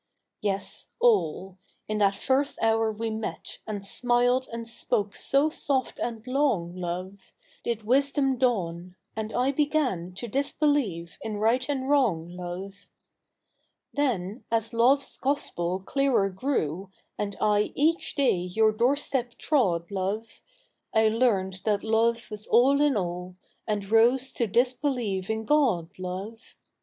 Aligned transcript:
Ves, 0.41 0.89
all. 0.99 1.59
In 1.87 1.99
that 1.99 2.15
first 2.15 2.57
Jiour 2.57 2.91
we 2.91 3.11
met 3.11 3.59
And 3.67 3.85
smiled 3.85 4.47
and 4.51 4.67
spoke 4.67 5.15
so 5.15 5.51
soft 5.51 5.99
and 5.99 6.25
long, 6.25 6.73
loi'e, 6.75 7.19
Did 7.63 7.83
'wisdom 7.83 8.37
dawn; 8.39 8.95
and 9.15 9.31
I 9.31 9.51
began 9.51 10.13
To 10.13 10.27
disbelieve 10.27 11.19
in 11.21 11.37
right 11.37 11.69
and 11.69 11.87
wrong, 11.87 12.29
love. 12.35 12.89
Then, 13.93 14.43
as 14.49 14.71
lo^ 14.71 14.97
e's 14.97 15.17
gospel 15.17 15.79
clearer 15.79 16.29
grew. 16.31 16.89
And 17.19 17.37
I 17.39 17.71
each 17.75 18.15
day 18.15 18.37
your 18.37 18.71
doorstep 18.71 19.35
trod, 19.37 19.89
loi'e, 19.91 20.39
I 20.95 21.09
learned 21.09 21.61
that 21.65 21.83
laie 21.83 22.19
was 22.31 22.47
all 22.47 22.81
in 22.81 22.97
all. 22.97 23.35
And 23.67 23.87
rose 23.91 24.33
to 24.33 24.47
disbelieve 24.47 25.29
in 25.29 25.45
Cod, 25.45 25.91
loz'e. 25.99 26.55